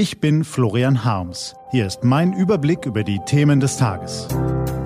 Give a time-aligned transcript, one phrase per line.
[0.00, 1.54] Ich bin Florian Harms.
[1.72, 4.28] Hier ist mein Überblick über die Themen des Tages.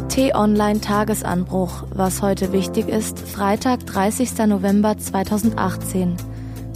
[0.08, 1.84] T-Online Tagesanbruch.
[1.90, 4.36] Was heute wichtig ist, Freitag, 30.
[4.48, 6.16] November 2018.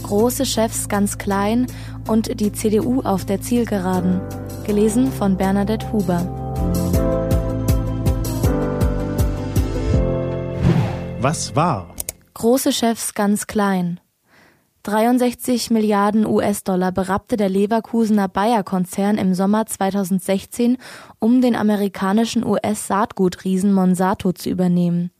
[0.03, 1.67] Große Chefs ganz klein
[2.07, 4.21] und die CDU auf der Zielgeraden.
[4.65, 6.21] Gelesen von Bernadette Huber.
[11.19, 11.93] Was war?
[12.35, 13.99] Große Chefs ganz klein.
[14.83, 20.77] 63 Milliarden US-Dollar berappte der Leverkusener Bayer-Konzern im Sommer 2016,
[21.19, 25.11] um den amerikanischen US-Saatgutriesen Monsanto zu übernehmen.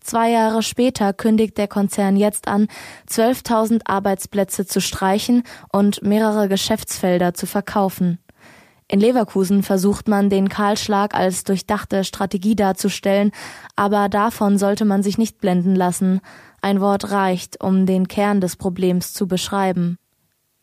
[0.00, 2.68] Zwei Jahre später kündigt der Konzern jetzt an,
[3.08, 5.42] 12.000 Arbeitsplätze zu streichen
[5.72, 8.18] und mehrere Geschäftsfelder zu verkaufen.
[8.86, 13.32] In Leverkusen versucht man, den Kahlschlag als durchdachte Strategie darzustellen,
[13.76, 16.20] aber davon sollte man sich nicht blenden lassen.
[16.64, 19.98] Ein Wort reicht, um den Kern des Problems zu beschreiben.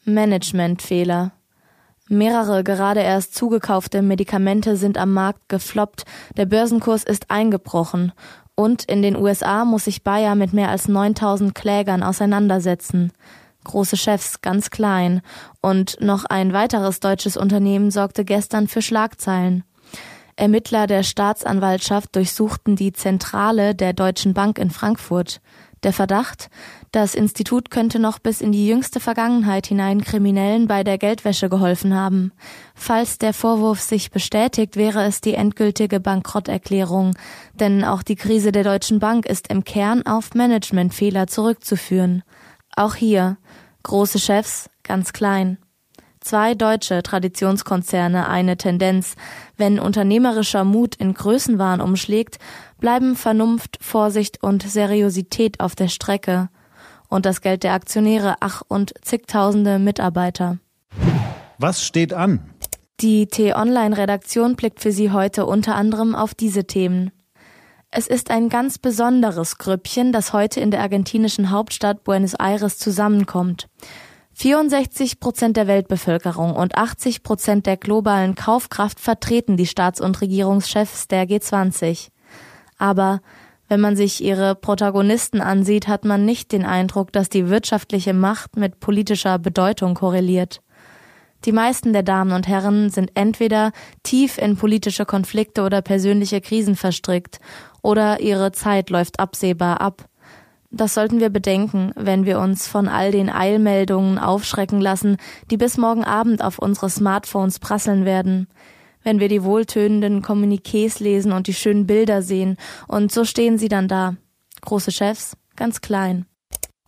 [0.03, 1.31] Managementfehler.
[2.09, 6.05] Mehrere gerade erst zugekaufte Medikamente sind am Markt gefloppt,
[6.37, 8.13] der Börsenkurs ist eingebrochen
[8.55, 13.11] und in den USA muss sich Bayer mit mehr als 9000 Klägern auseinandersetzen
[13.63, 15.21] große Chefs ganz klein.
[15.61, 19.63] Und noch ein weiteres deutsches Unternehmen sorgte gestern für Schlagzeilen.
[20.35, 25.41] Ermittler der Staatsanwaltschaft durchsuchten die Zentrale der Deutschen Bank in Frankfurt.
[25.83, 26.51] Der Verdacht,
[26.91, 31.95] das Institut könnte noch bis in die jüngste Vergangenheit hinein Kriminellen bei der Geldwäsche geholfen
[31.95, 32.31] haben.
[32.75, 37.17] Falls der Vorwurf sich bestätigt, wäre es die endgültige Bankrotterklärung,
[37.55, 42.21] denn auch die Krise der Deutschen Bank ist im Kern auf Managementfehler zurückzuführen.
[42.75, 43.37] Auch hier
[43.81, 45.57] große Chefs, ganz klein.
[46.21, 49.15] Zwei deutsche Traditionskonzerne eine Tendenz.
[49.57, 52.37] Wenn unternehmerischer Mut in Größenwahn umschlägt,
[52.79, 56.49] bleiben Vernunft, Vorsicht und Seriosität auf der Strecke.
[57.09, 60.59] Und das Geld der Aktionäre, ach und zigtausende Mitarbeiter.
[61.57, 62.39] Was steht an?
[62.99, 67.11] Die T-Online-Redaktion blickt für Sie heute unter anderem auf diese Themen.
[67.89, 73.67] Es ist ein ganz besonderes Grüppchen, das heute in der argentinischen Hauptstadt Buenos Aires zusammenkommt.
[74.33, 81.07] 64 Prozent der Weltbevölkerung und 80 Prozent der globalen Kaufkraft vertreten die Staats- und Regierungschefs
[81.07, 82.09] der G20.
[82.77, 83.21] Aber
[83.67, 88.57] wenn man sich ihre Protagonisten ansieht, hat man nicht den Eindruck, dass die wirtschaftliche Macht
[88.57, 90.61] mit politischer Bedeutung korreliert.
[91.45, 93.71] Die meisten der Damen und Herren sind entweder
[94.03, 97.39] tief in politische Konflikte oder persönliche Krisen verstrickt
[97.81, 100.05] oder ihre Zeit läuft absehbar ab.
[100.73, 105.17] Das sollten wir bedenken, wenn wir uns von all den Eilmeldungen aufschrecken lassen,
[105.49, 108.47] die bis morgen Abend auf unsere Smartphones prasseln werden.
[109.03, 112.55] Wenn wir die wohltönenden Kommuniqués lesen und die schönen Bilder sehen,
[112.87, 114.15] und so stehen sie dann da.
[114.61, 116.25] Große Chefs, ganz klein.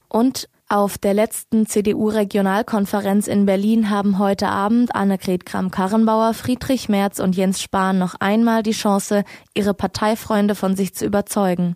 [0.07, 7.35] Und auf der letzten CDU-Regionalkonferenz in Berlin haben heute Abend Annegret Kramp-Karrenbauer, Friedrich Merz und
[7.35, 11.75] Jens Spahn noch einmal die Chance, ihre Parteifreunde von sich zu überzeugen.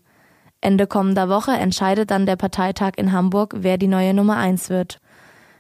[0.62, 5.00] Ende kommender Woche entscheidet dann der Parteitag in Hamburg, wer die neue Nummer eins wird.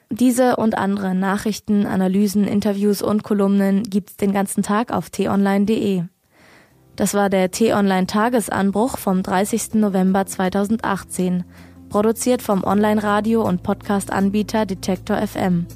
[0.09, 6.03] Diese und andere Nachrichten, Analysen, Interviews und Kolumnen gibt's den ganzen Tag auf t-online.de.
[6.95, 9.75] Das war der T-Online Tagesanbruch vom 30.
[9.75, 11.43] November 2018
[11.89, 15.67] produziert vom Online-Radio- und Podcast-Anbieter Detektor FM.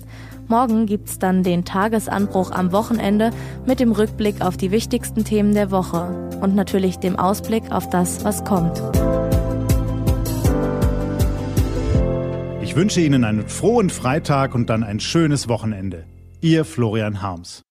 [0.51, 3.31] Morgen gibt's dann den Tagesanbruch am Wochenende
[3.65, 8.25] mit dem Rückblick auf die wichtigsten Themen der Woche und natürlich dem Ausblick auf das,
[8.25, 8.83] was kommt.
[12.61, 16.03] Ich wünsche Ihnen einen frohen Freitag und dann ein schönes Wochenende.
[16.41, 17.63] Ihr Florian Harms.